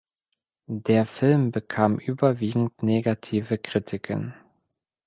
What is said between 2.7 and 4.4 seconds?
negative Kritiken.